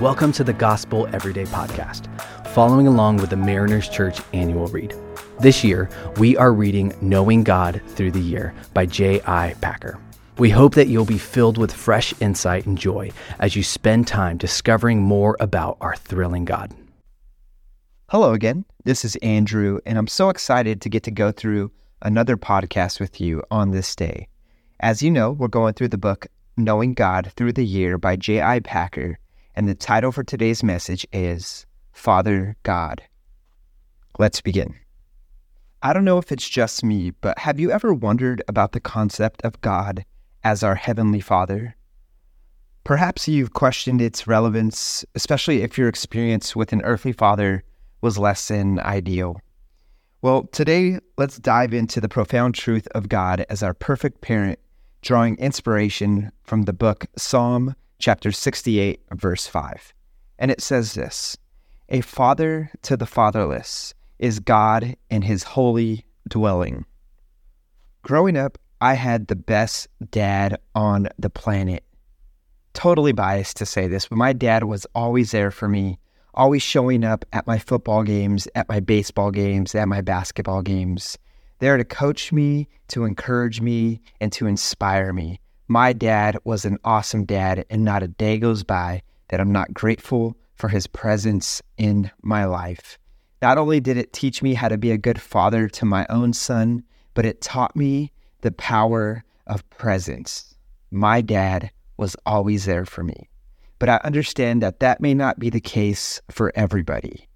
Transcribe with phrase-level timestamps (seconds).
[0.00, 2.06] Welcome to the Gospel Everyday Podcast,
[2.50, 4.94] following along with the Mariners Church annual read.
[5.40, 9.56] This year, we are reading Knowing God Through the Year by J.I.
[9.60, 9.98] Packer.
[10.38, 13.10] We hope that you'll be filled with fresh insight and joy
[13.40, 16.72] as you spend time discovering more about our thrilling God.
[18.08, 18.66] Hello again.
[18.84, 21.72] This is Andrew, and I'm so excited to get to go through
[22.02, 24.28] another podcast with you on this day.
[24.78, 28.60] As you know, we're going through the book Knowing God Through the Year by J.I.
[28.60, 29.18] Packer
[29.58, 33.02] and the title for today's message is Father God.
[34.16, 34.72] Let's begin.
[35.82, 39.42] I don't know if it's just me, but have you ever wondered about the concept
[39.42, 40.04] of God
[40.44, 41.74] as our Heavenly Father?
[42.84, 47.64] Perhaps you've questioned its relevance, especially if your experience with an earthly father
[48.00, 49.40] was less than ideal.
[50.22, 54.60] Well, today, let's dive into the profound truth of God as our perfect parent,
[55.02, 59.92] drawing inspiration from the book Psalm chapter 68, verse 5.
[60.38, 61.36] And it says this
[61.88, 66.84] A father to the fatherless is God in his holy dwelling.
[68.02, 71.84] Growing up, I had the best dad on the planet.
[72.74, 75.98] Totally biased to say this, but my dad was always there for me,
[76.34, 81.18] always showing up at my football games, at my baseball games, at my basketball games,
[81.58, 85.40] there to coach me, to encourage me, and to inspire me.
[85.70, 89.74] My dad was an awesome dad, and not a day goes by that I'm not
[89.74, 92.98] grateful for his presence in my life.
[93.42, 96.32] Not only did it teach me how to be a good father to my own
[96.32, 100.56] son, but it taught me the power of presence.
[100.90, 103.28] My dad was always there for me.
[103.78, 107.28] But I understand that that may not be the case for everybody.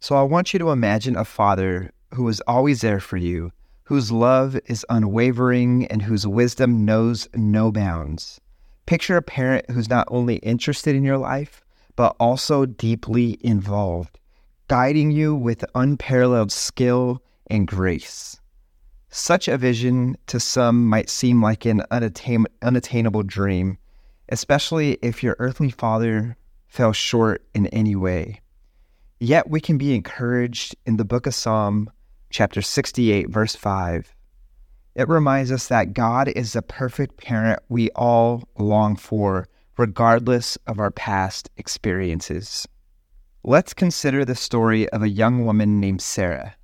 [0.00, 3.52] So I want you to imagine a father who is always there for you
[3.84, 8.40] whose love is unwavering and whose wisdom knows no bounds.
[8.86, 11.62] Picture a parent who's not only interested in your life,
[11.96, 14.18] but also deeply involved,
[14.68, 18.40] guiding you with unparalleled skill and grace.
[19.10, 23.78] Such a vision to some might seem like an unattain- unattainable dream,
[24.28, 26.36] especially if your earthly father
[26.66, 28.40] fell short in any way.
[29.20, 31.90] Yet we can be encouraged in the book of Psalm
[32.34, 34.12] chapter 68, verse 5,
[34.96, 39.46] it reminds us that God is the perfect parent we all long for,
[39.78, 42.66] regardless of our past experiences.
[43.44, 46.56] Let's consider the story of a young woman named Sarah.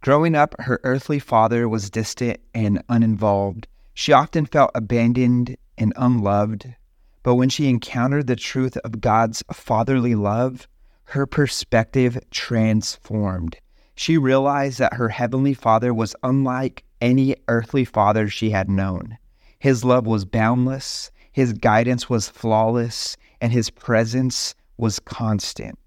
[0.00, 3.68] Growing up, her earthly father was distant and uninvolved.
[3.92, 6.74] She often felt abandoned and unloved.
[7.22, 10.66] But when she encountered the truth of God's fatherly love,
[11.08, 13.58] her perspective transformed
[13.94, 19.16] she realized that her heavenly father was unlike any earthly father she had known.
[19.58, 25.78] His love was boundless, his guidance was flawless, and his presence was constant.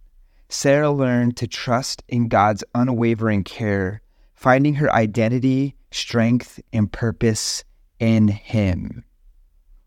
[0.49, 4.01] Sarah learned to trust in God's unwavering care,
[4.33, 7.63] finding her identity, strength, and purpose
[7.99, 9.03] in Him.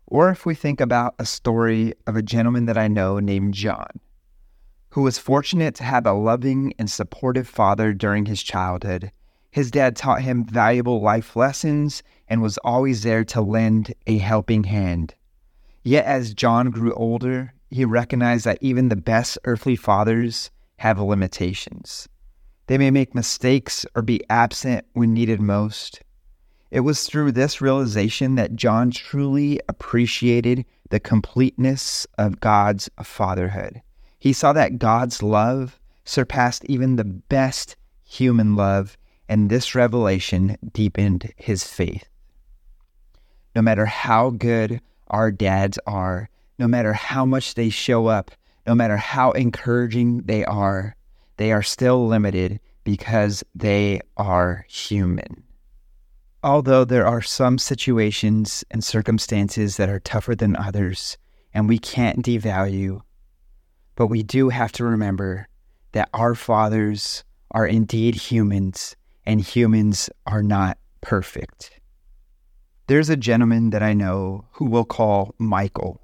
[0.07, 3.99] Or if we think about a story of a gentleman that I know named John
[4.91, 9.11] who was fortunate to have a loving and supportive father during his childhood.
[9.49, 14.63] His dad taught him valuable life lessons and was always there to lend a helping
[14.63, 15.13] hand.
[15.83, 22.07] Yet, as John grew older, he recognized that even the best earthly fathers have limitations.
[22.67, 26.01] They may make mistakes or be absent when needed most.
[26.69, 33.81] It was through this realization that John truly appreciated the completeness of God's fatherhood.
[34.21, 37.75] He saw that God's love surpassed even the best
[38.07, 38.95] human love,
[39.27, 42.07] and this revelation deepened his faith.
[43.55, 48.29] No matter how good our dads are, no matter how much they show up,
[48.67, 50.95] no matter how encouraging they are,
[51.37, 55.43] they are still limited because they are human.
[56.43, 61.17] Although there are some situations and circumstances that are tougher than others,
[61.55, 63.01] and we can't devalue
[64.01, 65.47] but we do have to remember
[65.91, 68.95] that our fathers are indeed humans,
[69.27, 71.79] and humans are not perfect.
[72.87, 76.01] There's a gentleman that I know who we'll call Michael,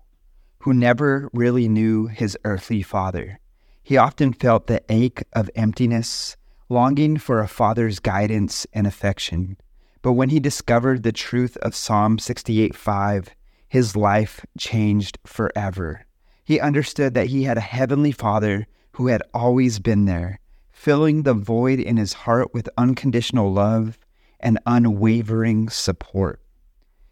[0.60, 3.40] who never really knew his earthly father.
[3.82, 6.38] He often felt the ache of emptiness,
[6.70, 9.58] longing for a father's guidance and affection.
[10.04, 13.30] But when he discovered the truth of Psalm 68 5,
[13.68, 16.06] his life changed forever.
[16.48, 20.40] He understood that he had a heavenly Father who had always been there,
[20.72, 24.00] filling the void in his heart with unconditional love
[24.40, 26.42] and unwavering support.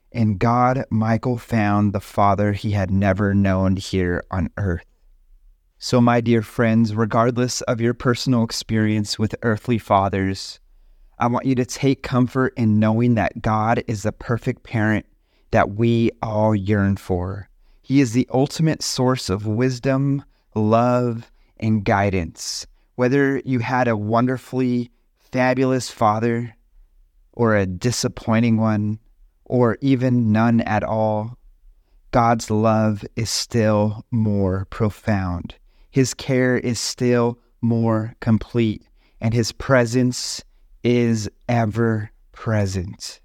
[0.09, 4.85] In God, Michael found the Father he had never known here on earth.
[5.79, 10.61] So, my dear friends, regardless of your personal experience with earthly fathers,
[11.19, 15.05] I want you to take comfort in knowing that God is the perfect parent
[15.51, 17.49] that we all yearn for.
[17.85, 22.65] He is the ultimate source of wisdom, love, and guidance.
[22.95, 24.89] Whether you had a wonderfully
[25.19, 26.55] fabulous father,
[27.33, 28.97] or a disappointing one,
[29.43, 31.37] or even none at all,
[32.09, 35.53] God's love is still more profound.
[35.91, 38.81] His care is still more complete,
[39.21, 40.43] and His presence
[40.83, 43.21] is ever present.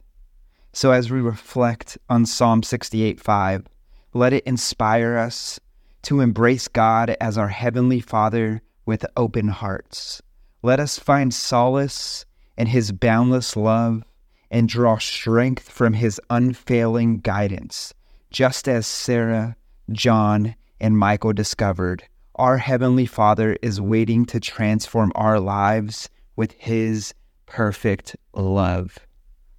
[0.74, 3.66] So, as we reflect on Psalm 68 5,
[4.12, 5.60] let it inspire us
[6.02, 10.22] to embrace God as our Heavenly Father with open hearts.
[10.62, 12.24] Let us find solace
[12.56, 14.02] in His boundless love
[14.50, 17.94] and draw strength from His unfailing guidance.
[18.30, 19.56] Just as Sarah,
[19.92, 22.04] John, and Michael discovered,
[22.34, 27.14] our Heavenly Father is waiting to transform our lives with His
[27.46, 28.98] perfect love.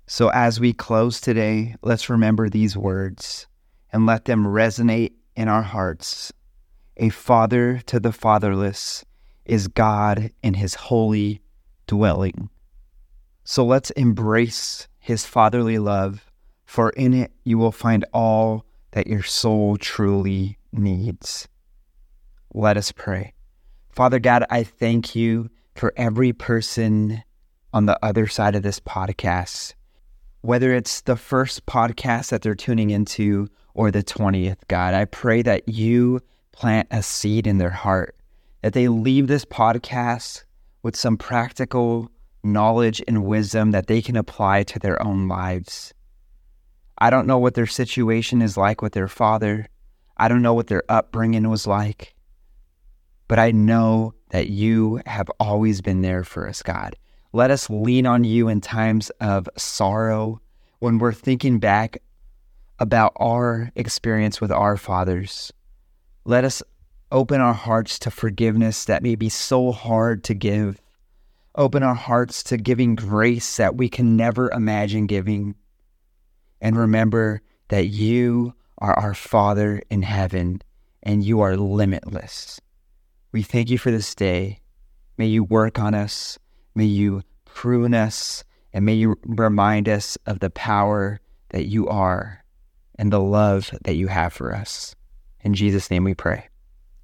[0.08, 3.48] So, as we close today, let's remember these words
[3.92, 6.32] and let them resonate in our hearts.
[6.98, 9.06] A father to the fatherless
[9.46, 11.42] is God in his holy
[11.88, 12.50] dwelling.
[13.44, 16.32] So let's embrace his fatherly love,
[16.64, 21.48] for in it you will find all that your soul truly needs.
[22.54, 23.34] Let us pray.
[23.90, 27.24] Father God, I thank you for every person
[27.74, 29.74] on the other side of this podcast,
[30.42, 34.94] whether it's the first podcast that they're tuning into or the 20th, God.
[34.94, 36.22] I pray that you
[36.52, 38.16] plant a seed in their heart,
[38.62, 40.44] that they leave this podcast
[40.84, 42.12] with some practical
[42.44, 45.94] knowledge and wisdom that they can apply to their own lives.
[46.98, 49.68] I don't know what their situation is like with their father.
[50.18, 52.14] I don't know what their upbringing was like.
[53.28, 56.96] But I know that you have always been there for us, God.
[57.34, 60.42] Let us lean on you in times of sorrow
[60.80, 61.98] when we're thinking back
[62.82, 65.54] about our experience with our fathers.
[66.26, 66.64] Let us
[67.12, 70.82] open our hearts to forgiveness that may be so hard to give.
[71.54, 75.54] Open our hearts to giving grace that we can never imagine giving.
[76.60, 80.64] And remember that you are our Father in heaven
[81.04, 82.60] and you are limitless.
[83.32, 84.60] We thank you for this day.
[85.20, 86.40] May you work on us.
[86.74, 88.44] May you prune us.
[88.74, 91.20] And may you remind us of the power
[91.50, 92.41] that you are
[92.96, 94.96] and the love that you have for us.
[95.42, 96.50] In Jesus' name we pray.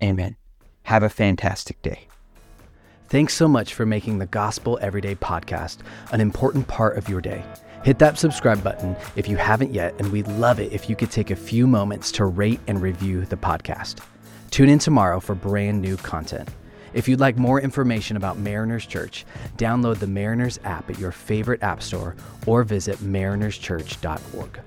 [0.02, 0.36] Amen.
[0.84, 2.08] Have a fantastic day.
[3.10, 5.78] Thanks so much for making the Gospel Everyday podcast
[6.12, 7.44] an important part of your day.
[7.84, 11.10] Hit that subscribe button if you haven't yet, and we'd love it if you could
[11.10, 14.02] take a few moments to rate and review the podcast.
[14.52, 16.50] Tune in tomorrow for brand new content.
[16.94, 19.26] If you'd like more information about Mariners Church,
[19.58, 24.60] download the Mariners app at your favorite app store or visit marinerschurch.org.